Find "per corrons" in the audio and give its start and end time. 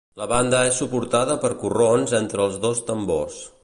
1.45-2.19